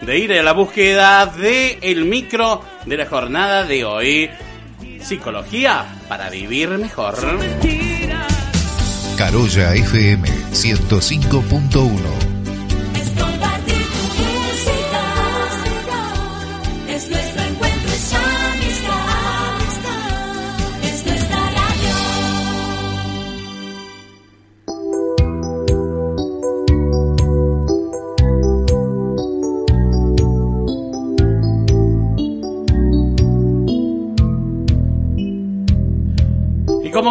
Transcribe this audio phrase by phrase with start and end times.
[0.00, 4.30] De ir a la búsqueda de el micro de la jornada de hoy.
[5.00, 7.16] Psicología para vivir mejor.
[9.16, 12.33] Carolla FM 105.1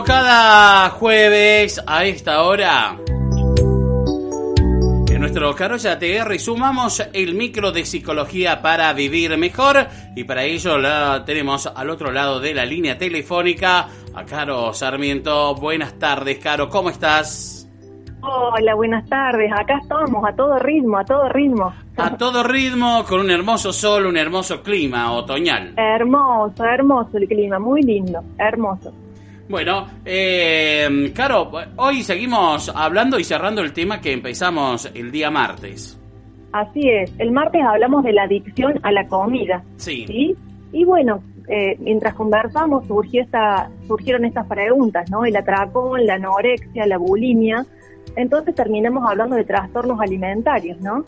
[0.03, 2.97] como cada jueves a esta hora,
[5.07, 10.77] en nuestro Carolla TR sumamos el micro de psicología para vivir mejor y para ello
[10.77, 15.55] la tenemos al otro lado de la línea telefónica a Caro Sarmiento.
[15.55, 17.69] Buenas tardes, Caro, ¿cómo estás?
[18.21, 19.51] Hola, buenas tardes.
[19.51, 21.73] Acá estamos, a todo ritmo, a todo ritmo.
[21.97, 25.73] A todo ritmo, con un hermoso sol, un hermoso clima otoñal.
[25.77, 28.93] Hermoso, hermoso el clima, muy lindo, hermoso.
[29.49, 35.99] Bueno, eh, Caro, hoy seguimos hablando y cerrando el tema que empezamos el día martes.
[36.53, 39.63] Así es, el martes hablamos de la adicción a la comida.
[39.77, 40.35] Sí.
[40.71, 45.25] Y bueno, eh, mientras conversamos surgió esta, surgieron estas preguntas, ¿no?
[45.25, 47.65] El atracón, la anorexia, la bulimia.
[48.15, 51.03] Entonces terminamos hablando de trastornos alimentarios, ¿no?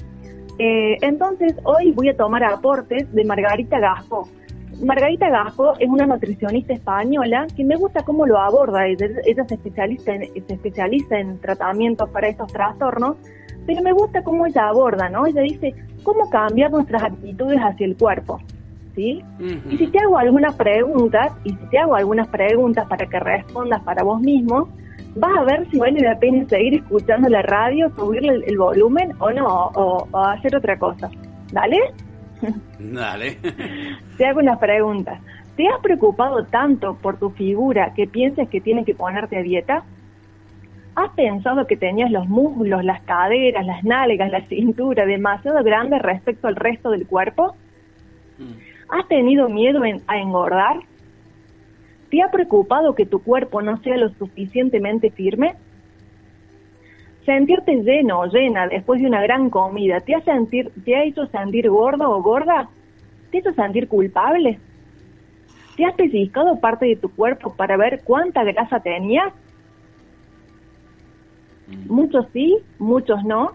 [0.59, 4.27] Eh, entonces hoy voy a tomar aportes de Margarita Gasco
[4.81, 8.87] Margarita Gajo es una nutricionista española que me gusta cómo lo aborda.
[8.87, 9.07] Ella,
[9.47, 13.17] se, especializa en, se especializa en tratamientos para estos trastornos,
[13.65, 15.25] pero me gusta cómo ella aborda, ¿no?
[15.25, 18.39] Ella dice, ¿cómo cambiar nuestras actitudes hacia el cuerpo?
[18.95, 19.21] ¿Sí?
[19.69, 23.81] Y si te hago algunas preguntas, y si te hago algunas preguntas para que respondas
[23.83, 24.69] para vos mismo,
[25.15, 29.31] vas a ver si vale la pena seguir escuchando la radio, subirle el, volumen o
[29.31, 31.09] no, o, o hacer otra cosa.
[31.51, 31.77] ¿Dale?
[32.79, 33.37] Dale.
[34.17, 35.19] Te hago una pregunta.
[35.55, 39.83] ¿Te has preocupado tanto por tu figura que piensas que tienes que ponerte a dieta?
[40.95, 46.47] ¿Has pensado que tenías los muslos, las caderas, las nalgas, la cintura demasiado grandes respecto
[46.47, 47.55] al resto del cuerpo?
[48.37, 48.97] Mm.
[48.97, 50.77] ¿Has tenido miedo a engordar?
[52.09, 55.55] ¿Te ha preocupado que tu cuerpo no sea lo suficientemente firme?
[57.25, 61.25] Sentirte lleno o llena después de una gran comida, ¿te ha, sentir, ¿te ha hecho
[61.27, 62.69] sentir gordo o gorda?
[63.31, 64.59] ¿Te ha hecho sentir culpable?
[65.75, 69.33] ¿Te has pellizcado parte de tu cuerpo para ver cuánta grasa tenías?
[71.67, 71.93] Mm.
[71.93, 73.53] Muchos sí, muchos no.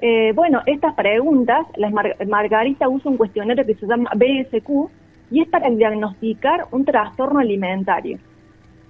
[0.00, 1.92] Eh, bueno, estas preguntas, las
[2.26, 4.90] Margarita usa un cuestionario que se llama BSQ
[5.30, 8.18] y es para diagnosticar un trastorno alimentario.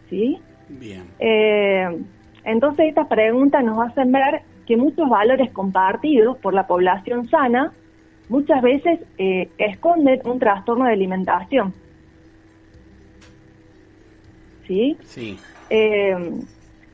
[0.08, 0.38] ¿Sí?
[0.68, 1.04] Bien.
[1.18, 2.00] Eh,
[2.44, 7.72] entonces estas preguntas nos hacen ver que muchos valores compartidos por la población sana
[8.28, 11.74] muchas veces eh, esconden un trastorno de alimentación.
[14.66, 14.96] ¿Sí?
[15.02, 15.38] Sí.
[15.68, 16.16] Eh,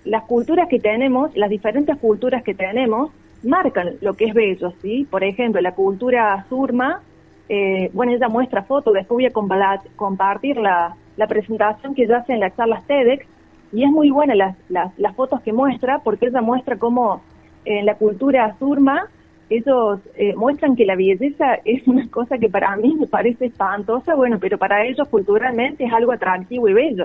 [0.04, 3.10] las culturas que tenemos, las diferentes culturas que tenemos,
[3.42, 5.06] marcan lo que es bello, ¿sí?
[5.10, 7.02] Por ejemplo, la cultura surma,
[7.48, 12.32] eh, bueno, ella muestra fotos, después voy a compartir la, la presentación que ella hace
[12.32, 13.26] en las charlas TEDx,
[13.76, 17.20] y es muy buena las, las, fotos que muestra, porque ella muestra cómo
[17.66, 19.10] en la cultura surma
[19.50, 24.14] ellos eh, muestran que la belleza es una cosa que para mí me parece espantosa,
[24.14, 27.04] bueno, pero para ellos culturalmente es algo atractivo y bello.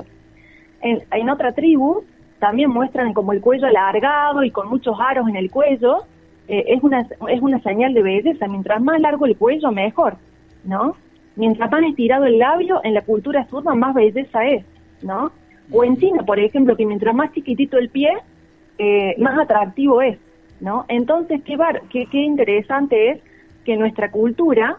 [0.81, 2.05] En, en otra tribu
[2.39, 6.05] también muestran como el cuello alargado y con muchos aros en el cuello,
[6.47, 10.15] eh, es, una, es una señal de belleza, mientras más largo el cuello, mejor,
[10.63, 10.95] ¿no?
[11.35, 14.63] Mientras más estirado el labio, en la cultura surma más belleza es,
[15.01, 15.33] ¿no?
[15.71, 18.17] O en China, por ejemplo, que mientras más chiquitito el pie,
[18.77, 20.17] eh, más atractivo es,
[20.59, 20.85] ¿no?
[20.87, 23.21] Entonces, qué, bar, qué, qué interesante es
[23.63, 24.77] que nuestra cultura,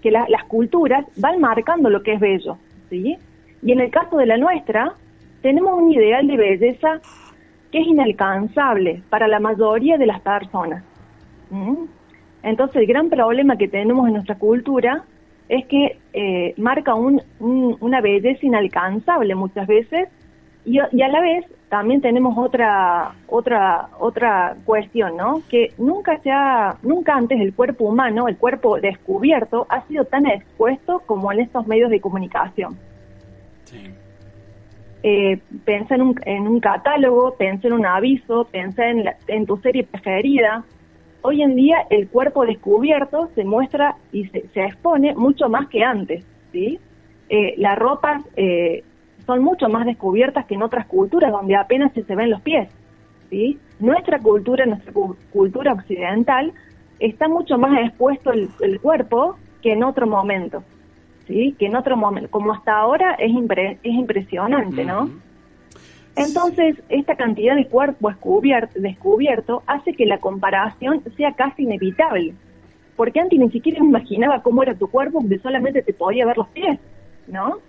[0.00, 2.56] que las culturas van marcando lo que es bello,
[2.90, 3.18] ¿sí?
[3.62, 4.94] Y en el caso de la nuestra,
[5.42, 7.00] tenemos un ideal de belleza
[7.70, 10.84] que es inalcanzable para la mayoría de las personas.
[12.42, 15.04] Entonces, el gran problema que tenemos en nuestra cultura
[15.48, 20.08] es que eh, marca un, una belleza inalcanzable muchas veces
[20.64, 25.42] y, a la vez también tenemos otra otra otra cuestión, ¿no?
[25.48, 30.26] Que nunca se ha, nunca antes el cuerpo humano, el cuerpo descubierto, ha sido tan
[30.26, 32.76] expuesto como en estos medios de comunicación.
[33.64, 33.90] Sí.
[35.02, 39.56] Eh, pensé en un, en un catálogo, pensé en un aviso, pensé en, en tu
[39.56, 40.64] serie preferida.
[41.22, 45.82] Hoy en día el cuerpo descubierto se muestra y se, se expone mucho más que
[45.82, 46.78] antes, ¿sí?
[47.28, 48.84] Eh, la ropa eh,
[49.26, 52.68] son mucho más descubiertas que en otras culturas donde apenas se, se ven los pies.
[53.30, 53.58] ¿sí?
[53.80, 54.92] Nuestra cultura, nuestra
[55.32, 56.52] cultura occidental,
[56.98, 60.62] está mucho más expuesto el, cuerpo que en otro momento.
[61.26, 61.54] ¿sí?
[61.58, 62.30] Que en otro momento.
[62.30, 63.32] Como hasta ahora es,
[63.82, 65.10] es impresionante, ¿no?
[66.14, 72.34] Entonces, esta cantidad de cuerpo descubierto, descubierto hace que la comparación sea casi inevitable.
[72.96, 76.48] Porque antes ni siquiera imaginaba cómo era tu cuerpo, porque solamente te podía ver los
[76.48, 76.78] pies,
[77.26, 77.60] ¿no?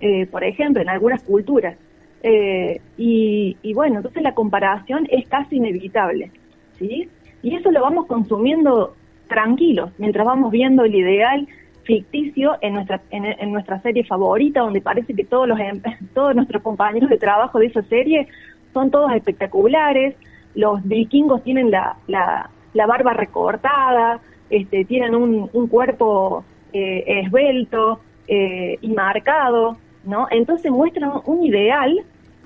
[0.00, 1.76] Eh, por ejemplo, en algunas culturas.
[2.22, 6.30] Eh, y, bueno, entonces la comparación es casi inevitable,
[6.78, 7.08] ¿sí?
[7.42, 8.94] Y eso lo vamos consumiendo
[9.28, 11.46] tranquilos, mientras vamos viendo el ideal
[11.84, 15.80] ficticio en nuestra en, nuestra serie favorita, donde parece que todos los em,
[16.14, 18.26] todos nuestros compañeros de trabajo de esa serie
[18.72, 20.16] son todos espectaculares,
[20.54, 24.20] los vikingos tienen la, la, la barba recortada,
[24.50, 30.28] este, tienen un, un cuerpo eh, esbelto y marcado, ¿no?
[30.30, 32.04] Entonces muestran un ideal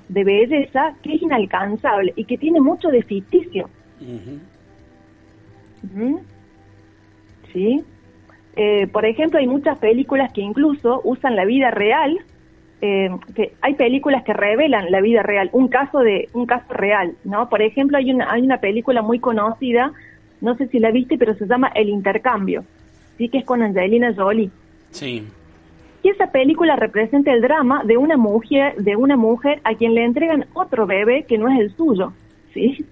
[0.09, 3.69] de belleza que es inalcanzable y que tiene mucho de ficticio.
[7.53, 7.85] ¿Sí?
[8.57, 12.19] Eh, por ejemplo, hay muchas películas que incluso usan la vida real,
[12.81, 17.15] eh, que hay películas que revelan la vida real, un caso de un caso real,
[17.25, 17.49] ¿no?
[17.49, 19.93] Por ejemplo, hay una hay una película muy conocida,
[20.41, 22.65] no sé si la viste, pero se llama El intercambio,
[23.19, 24.51] sí que es con Angelina Jolie.
[24.91, 25.25] Sí
[26.03, 30.05] y esa película representa el drama de una mujer, de una mujer a quien le
[30.05, 32.13] entregan otro bebé que no es el suyo,
[32.55, 32.85] ¿sí?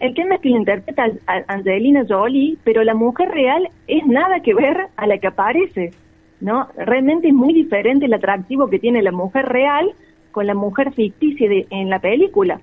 [0.00, 4.40] El tema es que lo interpreta a Angelina Jolie, pero la mujer real es nada
[4.40, 5.92] que ver a la que aparece,
[6.40, 6.66] ¿no?
[6.76, 9.92] Realmente es muy diferente el atractivo que tiene la mujer real
[10.32, 12.60] con la mujer ficticia de, en la película,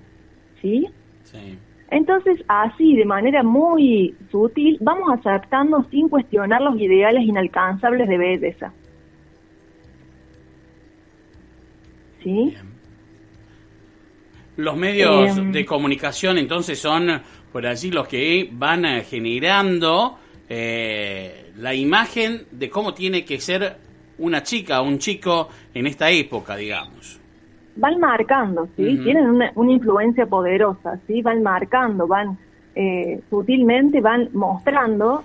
[0.60, 0.86] ¿sí?
[1.22, 1.58] Sí.
[1.90, 8.72] Entonces, así, de manera muy sutil, vamos aceptando sin cuestionar los ideales inalcanzables de belleza.
[12.22, 12.56] ¿Sí?
[14.56, 15.52] Los medios em.
[15.52, 17.08] de comunicación entonces son
[17.52, 20.18] por allí los que van eh, generando
[20.48, 23.76] eh, la imagen de cómo tiene que ser
[24.18, 27.20] una chica o un chico en esta época, digamos.
[27.76, 28.98] Van marcando, ¿sí?
[29.02, 31.22] Tienen una, influencia poderosa, ¿sí?
[31.22, 32.36] Van marcando, van
[32.74, 35.24] eh, sutilmente, van mostrando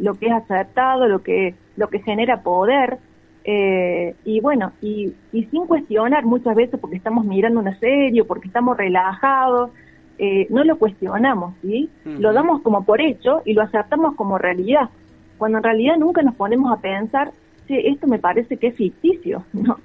[0.00, 2.98] lo que es aceptado, lo que, lo que genera poder,
[3.44, 8.76] eh, y bueno, y, sin cuestionar muchas veces porque estamos mirando una serie, porque estamos
[8.76, 9.70] relajados,
[10.18, 11.90] eh, no lo cuestionamos, ¿sí?
[12.04, 14.88] Lo damos como por hecho y lo aceptamos como realidad,
[15.36, 17.32] cuando en realidad nunca nos ponemos a pensar,
[17.68, 19.78] sí, esto me parece que es ficticio, ¿no?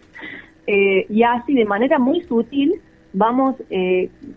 [0.65, 2.75] Eh, y así de manera muy sutil
[3.11, 3.55] vamos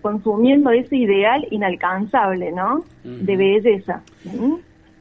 [0.01, 2.85] consumiendo ese ideal inalcanzable, ¿no?
[3.05, 4.03] De belleza.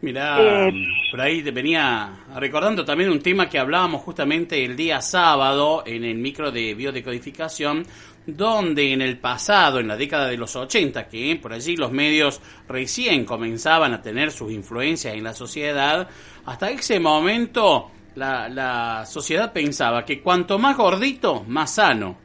[0.01, 0.73] Mira, eh,
[1.11, 6.03] por ahí te venía recordando también un tema que hablábamos justamente el día sábado en
[6.03, 7.85] el micro de biodecodificación,
[8.25, 12.41] donde en el pasado, en la década de los 80, que por allí los medios
[12.67, 16.09] recién comenzaban a tener sus influencias en la sociedad,
[16.45, 22.17] hasta ese momento la, la sociedad pensaba que cuanto más gordito, más sano.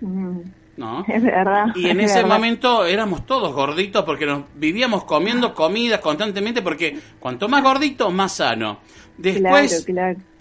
[0.00, 0.40] Mm.
[0.76, 1.04] ¿No?
[1.08, 1.66] Es verdad.
[1.74, 7.48] Y en ese momento éramos todos gorditos porque nos vivíamos comiendo comidas constantemente porque cuanto
[7.48, 8.80] más gordito, más sano.
[9.16, 9.86] Después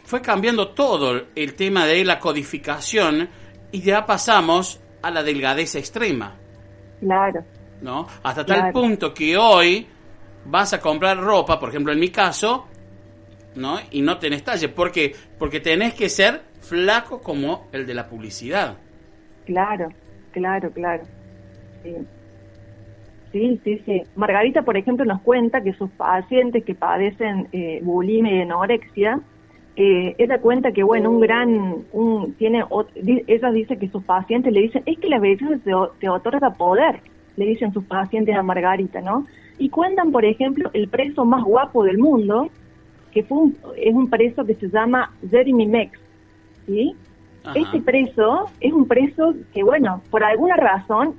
[0.05, 3.29] fue cambiando todo el tema de la codificación
[3.71, 6.35] y ya pasamos a la delgadez extrema.
[6.99, 7.43] Claro.
[7.81, 8.07] ¿No?
[8.23, 9.87] Hasta tal punto que hoy
[10.45, 12.67] vas a comprar ropa, por ejemplo en mi caso,
[13.55, 13.79] ¿no?
[13.91, 14.69] Y no tenés talle.
[14.69, 15.15] ¿Por qué?
[15.37, 18.77] Porque tenés que ser flaco como el de la publicidad.
[19.45, 19.89] Claro.
[20.31, 21.03] Claro, claro.
[21.83, 21.95] Sí.
[23.31, 28.41] Sí, sí, Margarita, por ejemplo, nos cuenta que sus pacientes que padecen eh, bulimia y
[28.41, 29.21] anorexia,
[29.77, 32.65] eh, ella cuenta que, bueno, un gran, un, tiene,
[33.27, 36.99] ella dice que sus pacientes le dicen, es que la belleza te, te otorga poder,
[37.37, 39.25] le dicen sus pacientes a Margarita, ¿no?
[39.57, 42.49] Y cuentan, por ejemplo, el preso más guapo del mundo,
[43.11, 45.99] que fue es un preso que se llama Jeremy Mex,
[46.65, 46.95] ¿sí?
[47.55, 51.15] Este preso es un preso que, bueno, por alguna razón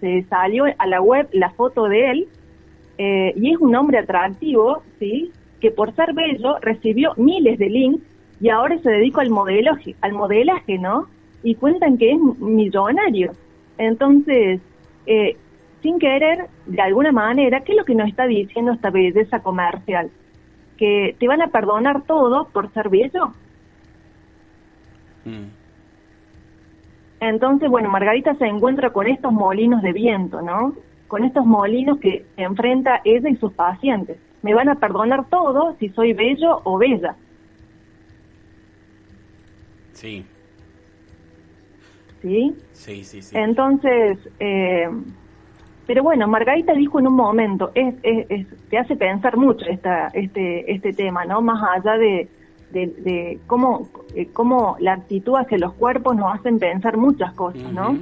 [0.00, 2.28] se, salió a la web la foto de él
[2.98, 5.30] eh, y es un hombre atractivo, ¿sí?
[5.60, 8.02] Que por ser bello recibió miles de links
[8.40, 11.06] y ahora se dedica al modelaje, al modelaje, ¿no?
[11.42, 13.32] Y cuentan que es millonario.
[13.78, 14.60] Entonces,
[15.06, 15.36] eh,
[15.82, 20.10] sin querer, de alguna manera, ¿qué es lo que nos está diciendo esta belleza comercial?
[20.76, 23.32] Que te van a perdonar todo por ser bello.
[25.24, 25.59] Mm.
[27.20, 30.74] Entonces, bueno, Margarita se encuentra con estos molinos de viento, ¿no?
[31.06, 34.18] Con estos molinos que enfrenta ella y sus pacientes.
[34.42, 37.14] Me van a perdonar todo si soy bello o bella.
[39.92, 40.24] Sí.
[42.22, 42.56] ¿Sí?
[42.72, 43.36] Sí, sí, sí.
[43.36, 44.88] Entonces, eh,
[45.86, 50.72] pero bueno, Margarita dijo en un momento, es, es, te hace pensar mucho esta, este,
[50.72, 51.42] este tema, ¿no?
[51.42, 52.28] Más allá de,
[52.72, 57.98] de, cómo, eh, cómo la actitud hacia los cuerpos nos hacen pensar muchas cosas, ¿no?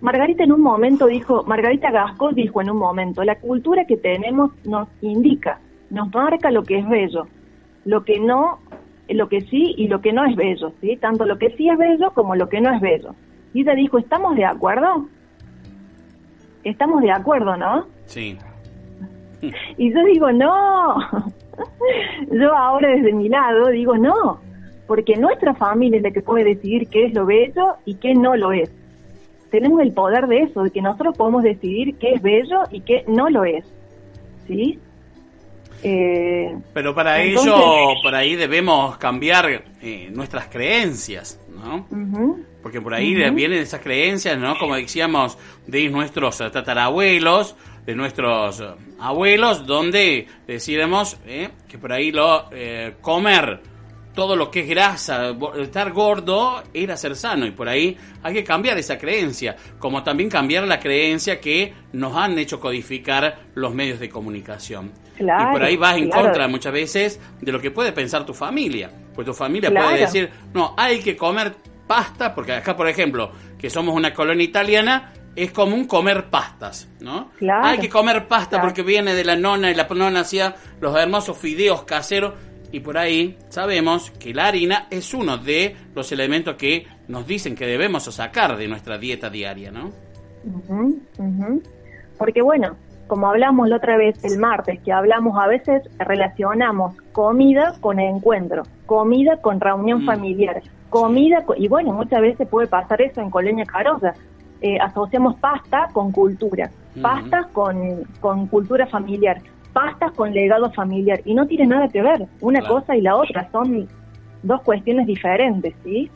[0.00, 4.50] Margarita en un momento dijo, Margarita Gasco dijo en un momento, la cultura que tenemos
[4.64, 5.58] nos indica,
[5.90, 7.26] nos marca lo que es bello,
[7.84, 8.58] lo que no,
[9.08, 10.96] lo que sí y lo que no es bello, ¿sí?
[10.96, 13.14] Tanto lo que sí es bello como lo que no es bello.
[13.54, 15.06] Y ella dijo, ¿estamos de acuerdo?
[16.70, 17.86] estamos de acuerdo, ¿no?
[18.06, 18.38] Sí.
[19.76, 20.96] Y yo digo, no,
[22.30, 24.40] yo ahora desde mi lado digo, no,
[24.86, 28.36] porque nuestra familia es la que puede decidir qué es lo bello y qué no
[28.36, 28.70] lo es.
[29.50, 33.04] Tenemos el poder de eso, de que nosotros podemos decidir qué es bello y qué
[33.06, 33.64] no lo es.
[34.46, 34.78] ¿Sí?
[35.82, 41.86] Eh, Pero para ello, por ahí debemos cambiar eh, nuestras creencias, ¿no?
[42.62, 44.58] Porque por ahí vienen esas creencias, ¿no?
[44.58, 47.54] Como decíamos, de nuestros tatarabuelos,
[47.84, 48.62] de nuestros
[48.98, 53.60] abuelos, donde decíamos eh, que por ahí lo eh, comer
[54.16, 58.42] todo lo que es grasa, estar gordo era ser sano y por ahí hay que
[58.42, 64.00] cambiar esa creencia, como también cambiar la creencia que nos han hecho codificar los medios
[64.00, 64.90] de comunicación.
[65.18, 68.90] y por ahí vas en contra muchas veces de lo que puede pensar tu familia,
[69.14, 71.54] pues tu familia puede decir, no, hay que comer
[71.86, 77.32] pasta, porque acá, por ejemplo, que somos una colonia italiana, es común comer pastas, ¿no?
[77.62, 81.36] Hay que comer pasta porque viene de la nona y la nona hacía los hermosos
[81.36, 82.32] fideos caseros
[82.72, 87.54] y por ahí sabemos que la harina es uno de los elementos que nos dicen
[87.54, 89.90] que debemos sacar de nuestra dieta diaria, ¿no?
[92.18, 97.74] Porque bueno, como hablamos la otra vez el martes, que hablamos a veces relacionamos comida
[97.80, 100.06] con encuentro, comida con reunión mm.
[100.06, 104.14] familiar, comida, y bueno, muchas veces puede pasar eso en Colonia Carosa.
[104.62, 106.70] Eh, asociamos pasta con cultura,
[107.02, 109.42] pastas con, con cultura familiar,
[109.76, 113.46] pastas con legado familiar, y no tiene nada que ver una cosa y la otra,
[113.52, 113.86] son
[114.42, 116.10] dos cuestiones diferentes, ¿sí?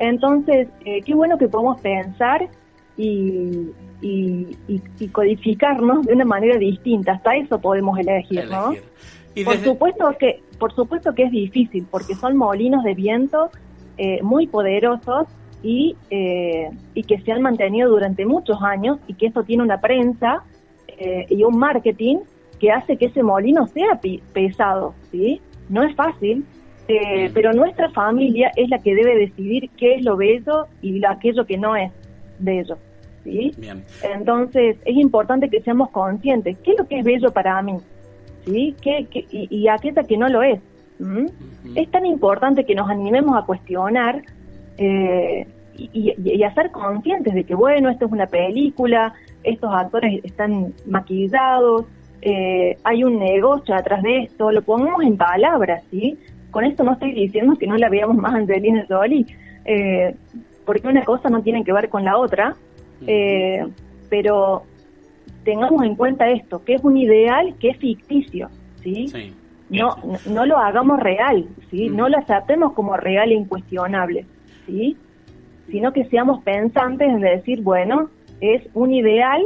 [0.00, 2.48] Entonces, eh, qué bueno que podemos pensar
[2.96, 8.72] y, y, codificarnos de una manera distinta, hasta eso podemos elegir, ¿no?
[9.44, 13.50] por supuesto que por supuesto que es difícil porque son molinos de viento
[13.96, 15.26] eh, muy poderosos
[15.62, 19.80] y, eh, y que se han mantenido durante muchos años y que esto tiene una
[19.80, 20.44] prensa
[20.86, 22.18] eh, y un marketing
[22.64, 24.00] que hace que ese molino sea
[24.32, 25.38] pesado, ¿sí?
[25.68, 26.46] No es fácil,
[26.86, 31.58] pero nuestra familia es la que debe decidir qué es lo bello y aquello que
[31.58, 31.92] no es
[32.38, 32.78] bello,
[33.22, 33.52] ¿sí?
[34.02, 37.76] Entonces es importante que seamos conscientes, ¿qué es lo que es bello para mí?
[38.46, 38.74] ¿Sí?
[38.80, 40.58] ¿Qué, y, y aquella que no lo es.
[41.74, 44.22] Es tan importante que nos animemos a cuestionar
[44.78, 50.72] eh, y, a ser conscientes de que, bueno, esto es una película, estos actores están
[50.86, 51.84] maquillados,
[52.24, 56.18] eh, hay un negocio atrás de esto, lo pongamos en palabras, ¿sí?
[56.50, 59.26] Con esto no estoy diciendo que no la veamos más Angelina Jolie,
[59.64, 60.14] eh,
[60.64, 62.56] porque una cosa no tiene que ver con la otra,
[64.08, 64.62] pero
[65.44, 68.48] tengamos en cuenta esto, que es un ideal que es ficticio,
[68.82, 69.08] ¿sí?
[69.08, 69.34] sí
[69.70, 71.88] no, no lo hagamos real, ¿sí?
[71.88, 74.26] No lo aceptemos como real e incuestionable,
[74.66, 74.96] ¿sí?
[75.68, 79.42] Sino que seamos pensantes en decir, bueno, es un ideal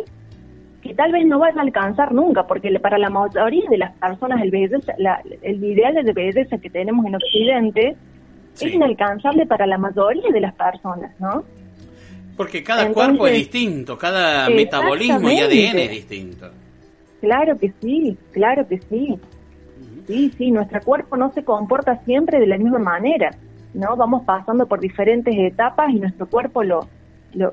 [0.88, 4.40] que tal vez no vaya a alcanzar nunca, porque para la mayoría de las personas
[4.40, 4.94] el, belleza,
[5.42, 7.94] el ideal de belleza que tenemos en Occidente
[8.54, 11.44] es inalcanzable para la mayoría de las personas, ¿no?
[12.38, 16.50] Porque cada cuerpo es distinto, cada metabolismo y ADN es distinto.
[17.20, 19.18] Claro que sí, claro que sí.
[20.06, 23.30] Sí, sí, nuestro cuerpo no se comporta siempre de la misma manera,
[23.74, 23.94] ¿no?
[23.94, 26.88] Vamos pasando por diferentes etapas y nuestro cuerpo lo,
[27.34, 27.52] lo,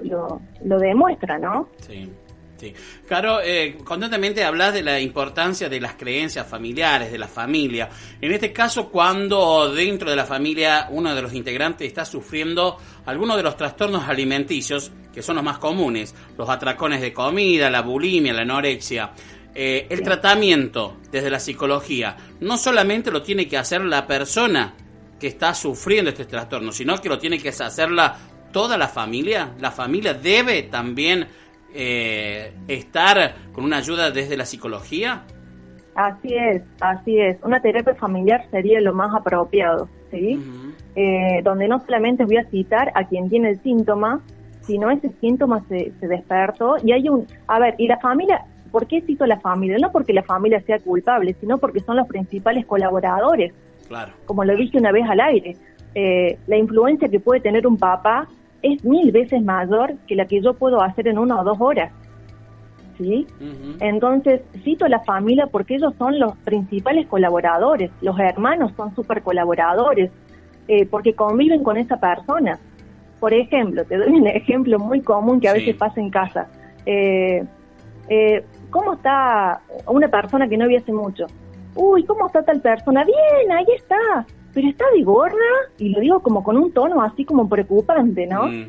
[0.63, 1.67] lo, demuestra, ¿no?
[1.79, 2.09] Sí.
[2.57, 2.73] Sí.
[3.05, 7.89] Claro, eh, constantemente hablas de la importancia de las creencias familiares, de la familia.
[8.21, 13.35] En este caso, cuando dentro de la familia uno de los integrantes está sufriendo algunos
[13.35, 18.33] de los trastornos alimenticios, que son los más comunes, los atracones de comida, la bulimia,
[18.33, 19.11] la anorexia,
[19.53, 24.75] eh, el tratamiento desde la psicología no solamente lo tiene que hacer la persona
[25.17, 28.17] que está sufriendo este trastorno, sino que lo tiene que hacerla
[28.51, 29.53] toda la familia?
[29.59, 31.27] ¿La familia debe también
[31.75, 35.25] eh, estar con una ayuda desde la psicología?
[35.95, 37.37] Así es, así es.
[37.43, 40.39] Una terapia familiar sería lo más apropiado, ¿sí?
[40.95, 44.21] Eh, donde no solamente voy a citar a quien tiene el síntoma,
[44.61, 47.27] sino ese síntoma se, se despertó y hay un...
[47.47, 49.77] A ver, y la familia, ¿por qué cito a la familia?
[49.79, 53.53] No porque la familia sea culpable, sino porque son los principales colaboradores.
[53.87, 54.13] Claro.
[54.25, 55.55] Como lo dije una vez al aire,
[55.93, 58.27] eh, la influencia que puede tener un papá
[58.73, 61.91] es mil veces mayor que la que yo puedo hacer en una o dos horas.
[62.97, 63.27] ¿sí?
[63.79, 69.21] Entonces, cito a la familia porque ellos son los principales colaboradores, los hermanos son súper
[69.21, 70.11] colaboradores,
[70.67, 72.59] eh, porque conviven con esa persona.
[73.19, 76.47] Por ejemplo, te doy un ejemplo muy común que a veces pasa en casa.
[76.85, 77.43] Eh,
[78.09, 81.25] eh, ¿Cómo está una persona que no vi hace mucho?
[81.75, 83.03] Uy, ¿cómo está tal persona?
[83.03, 84.25] Bien, ahí está.
[84.55, 85.35] Pero está de gorda,
[85.77, 88.47] y lo digo como con un tono así como preocupante, ¿no?
[88.47, 88.65] Mm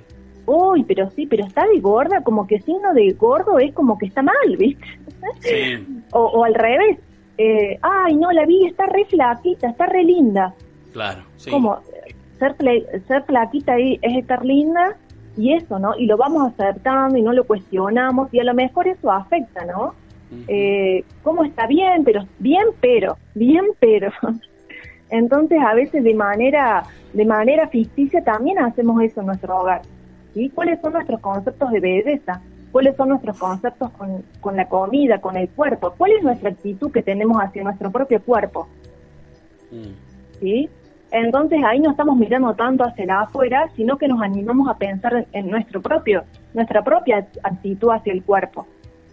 [0.47, 4.07] uy, pero sí, pero está de gorda, como que signo de gordo es como que
[4.07, 4.87] está mal, ¿viste?
[6.12, 6.99] o, al revés,
[7.37, 10.55] eh, ay, no, la vi, está re flaquita, está re linda.
[10.93, 11.50] Claro, sí.
[11.50, 11.81] Como
[12.38, 12.57] ser,
[13.07, 14.97] ser flaquita ahí es estar linda
[15.37, 15.97] y eso, ¿no?
[15.99, 19.95] Y lo vamos acertando y no lo cuestionamos y a lo mejor eso afecta, ¿no?
[20.49, 22.05] eh, ¿Cómo está bien?
[22.05, 24.11] Pero, bien, pero, bien, pero.
[25.11, 29.83] Entonces, a veces de manera, de manera ficticia también hacemos eso en nuestro hogar.
[30.55, 32.43] ¿Cuáles son nuestros conceptos de belleza?
[32.73, 35.95] ¿Cuáles son nuestros conceptos con, la comida, con el cuerpo?
[35.97, 38.69] ¿Cuál es nuestra actitud que tenemos hacia nuestro propio cuerpo?
[39.71, 40.39] Mm.
[40.41, 40.69] ¿Sí?
[41.11, 45.27] Entonces ahí no estamos mirando tanto hacia la afuera, sino que nos animamos a pensar
[45.33, 48.67] en nuestro propio, nuestra propia actitud hacia el cuerpo.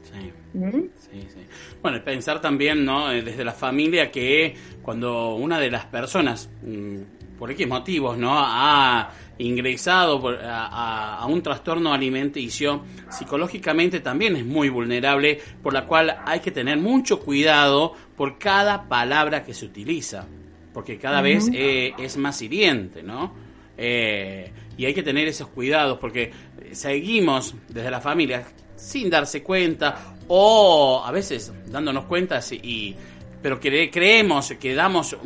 [0.04, 0.34] Sí.
[0.58, 0.90] ¿Mm?
[0.98, 1.48] Sí, sí.
[1.84, 3.12] Bueno, pensar también, ¿no?
[3.12, 8.32] Eh, desde la familia que cuando una de las personas, mm, por X motivos, ¿no?
[8.38, 16.40] Ha ingresado a, un trastorno alimenticio, psicológicamente también es muy vulnerable, por la cual hay
[16.40, 20.26] que tener mucho cuidado por cada palabra que se utiliza,
[20.74, 23.34] porque cada vez eh, es más hiriente, ¿no?
[23.78, 26.32] Eh, y hay que tener esos cuidados porque
[26.72, 32.96] seguimos desde la familia sin darse cuenta o a veces dándonos cuenta y
[33.44, 35.18] pero creemos que damos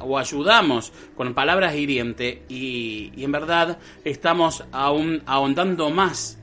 [0.00, 6.36] o ayudamos con palabras hirientes y, en verdad estamos aún ahondando más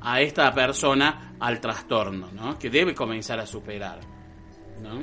[0.00, 2.58] a esta persona al trastorno, ¿no?
[2.58, 4.00] Que debe comenzar a superar,
[4.82, 5.00] ¿no?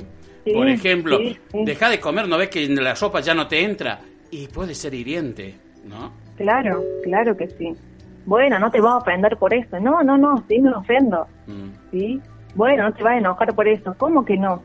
[0.52, 1.18] Por ejemplo,
[1.52, 4.00] deja de comer, ¿no ves que la ropa ya no te entra?
[4.30, 6.12] Y puede ser hiriente, ¿no?
[6.36, 7.74] Claro, claro que sí.
[8.24, 9.80] Bueno, no te vas a ofender por eso.
[9.80, 11.26] No, no, no, sí me ofendo.
[11.46, 11.90] Mm.
[11.90, 12.20] ¿Sí?
[12.54, 13.94] Bueno, no te vas a enojar por eso.
[13.98, 14.62] ¿Cómo que no?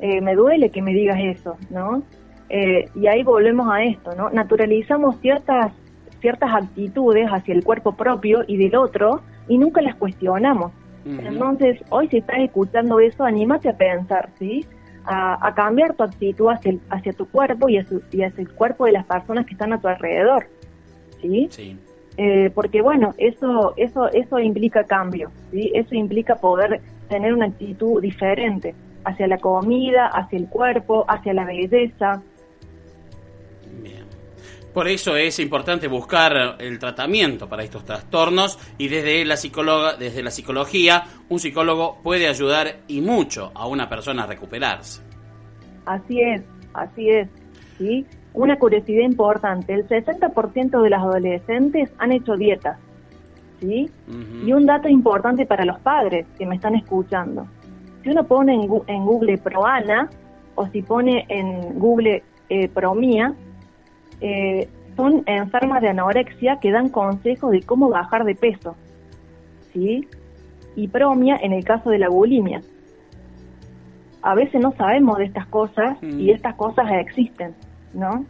[0.00, 2.02] Eh, me duele que me digas eso, ¿no?
[2.48, 4.30] Eh, y ahí volvemos a esto, ¿no?
[4.30, 5.72] Naturalizamos ciertas,
[6.20, 10.72] ciertas actitudes hacia el cuerpo propio y del otro y nunca las cuestionamos.
[11.06, 14.64] Entonces, hoy si estás escuchando eso, anímate a pensar, ¿sí?
[15.04, 19.44] A, cambiar tu actitud hacia, hacia tu cuerpo y hacia, el cuerpo de las personas
[19.44, 20.46] que están a tu alrededor,
[21.20, 21.48] ¿sí?
[21.50, 21.78] Sí.
[22.16, 25.70] Eh, porque bueno, eso, eso, eso implica cambio, ¿sí?
[25.74, 28.74] Eso implica poder tener una actitud diferente
[29.04, 32.22] hacia la comida, hacia el cuerpo, hacia la belleza.
[33.82, 34.04] Bien.
[34.72, 40.22] Por eso es importante buscar el tratamiento para estos trastornos y desde la psicóloga, desde
[40.22, 45.02] la psicología, un psicólogo puede ayudar y mucho a una persona a recuperarse.
[45.84, 47.28] Así es, así es.
[47.78, 48.06] ¿sí?
[48.34, 52.78] Una curiosidad importante, el 60% de las adolescentes han hecho dietas.
[53.60, 53.90] ¿sí?
[54.44, 57.46] Y un dato importante para los padres que me están escuchando
[58.04, 60.10] si uno pone en, Google Proana
[60.54, 63.34] o si pone en Google eh, Promía,
[64.20, 68.76] eh, son enfermas de anorexia que dan consejos de cómo bajar de peso.
[69.72, 70.06] ¿Sí?
[70.76, 72.60] Y promia en el caso de la bulimia.
[74.22, 76.30] A veces no sabemos de estas cosas y mm.
[76.30, 77.54] estas cosas existen,
[77.94, 78.26] ¿no?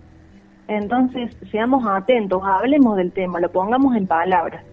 [0.68, 4.64] Entonces, seamos atentos, hablemos del tema, lo pongamos en palabras.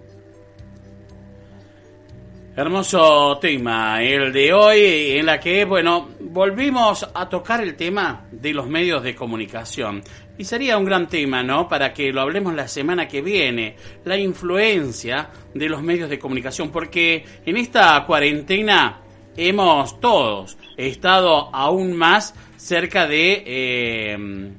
[2.54, 8.54] Hermoso tema, el de hoy, en la que, bueno, volvimos a tocar el tema de
[8.54, 10.02] los medios de comunicación.
[10.38, 11.70] Y sería un gran tema, ¿no?
[11.70, 16.72] Para que lo hablemos la semana que viene, la influencia de los medios de comunicación,
[16.72, 19.00] porque en esta cuarentena
[19.38, 24.52] hemos todos estado aún más cerca de, eh,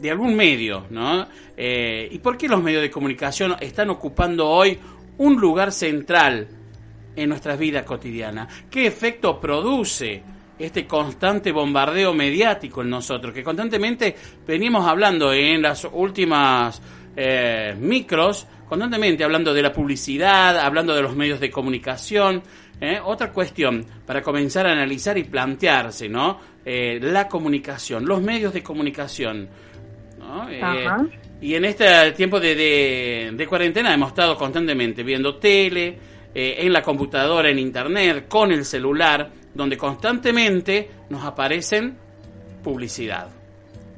[0.00, 1.26] de algún medio, ¿no?
[1.56, 4.78] Eh, ¿Y por qué los medios de comunicación están ocupando hoy
[5.18, 6.48] un lugar central?
[7.16, 8.64] en nuestras vidas cotidianas?
[8.70, 10.22] ¿Qué efecto produce
[10.58, 13.32] este constante bombardeo mediático en nosotros?
[13.32, 14.14] Que constantemente
[14.46, 16.80] venimos hablando en las últimas
[17.16, 22.42] eh, micros, constantemente hablando de la publicidad, hablando de los medios de comunicación.
[22.80, 23.00] ¿eh?
[23.04, 26.38] Otra cuestión para comenzar a analizar y plantearse, ¿no?
[26.64, 29.48] Eh, la comunicación, los medios de comunicación.
[31.40, 35.98] Y en este tiempo de, de, cuarentena hemos estado constantemente viendo tele,
[36.32, 41.96] en la computadora, en internet, con el celular, donde constantemente nos aparecen
[42.62, 43.28] publicidad,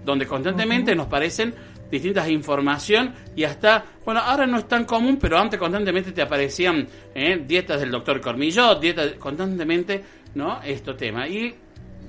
[0.05, 1.55] donde constantemente nos aparecen
[1.93, 6.89] distintas información y hasta, bueno, ahora no es tan común, pero antes constantemente te aparecían
[7.15, 7.45] ¿eh?
[7.47, 10.03] dietas del doctor Cormillot, dietas constantemente,
[10.35, 10.63] ¿no?
[10.63, 11.29] Esto tema.
[11.29, 11.55] Y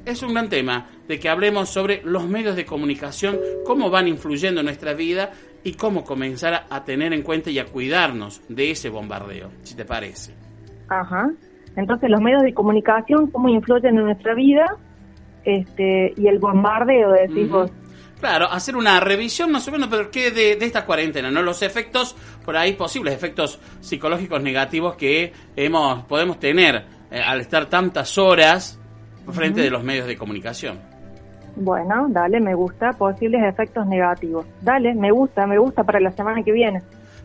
[0.05, 4.61] es un gran tema de que hablemos sobre los medios de comunicación, cómo van influyendo
[4.61, 5.31] en nuestra vida
[5.63, 9.85] y cómo comenzar a tener en cuenta y a cuidarnos de ese bombardeo, si te
[9.85, 10.33] parece.
[10.89, 11.31] Ajá.
[11.75, 14.77] Entonces, los medios de comunicación, cómo influyen en nuestra vida
[15.43, 17.71] este, y el bombardeo, decís vos.
[18.19, 21.29] Claro, hacer una revisión más o menos, pero ¿qué de, de esta cuarentena?
[21.29, 21.41] ¿no?
[21.41, 27.65] Los efectos, por ahí posibles efectos psicológicos negativos que hemos podemos tener eh, al estar
[27.65, 28.79] tantas horas
[29.31, 30.79] frente de los medios de comunicación.
[31.55, 34.45] Bueno, dale, me gusta, posibles efectos negativos.
[34.61, 36.81] Dale, me gusta, me gusta para la semana que viene.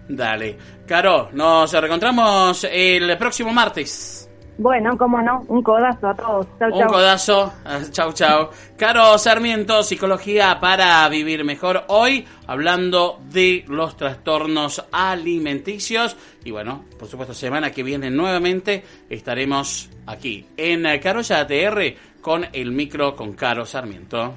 [0.09, 0.57] Dale.
[0.87, 4.28] Caro, nos reencontramos el próximo martes.
[4.59, 6.47] Bueno, cómo no, un codazo a todos.
[6.61, 7.53] un codazo,
[7.93, 8.51] chau chau.
[8.77, 11.85] Caro Sarmiento, Psicología para Vivir Mejor.
[11.87, 16.17] Hoy hablando de los trastornos alimenticios.
[16.45, 22.73] Y bueno, por supuesto, semana que viene nuevamente estaremos aquí en Carolla ATR con el
[22.73, 24.35] micro con Caro Sarmiento.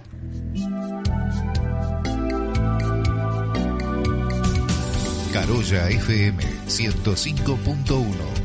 [5.34, 8.41] Carolla FM 105.1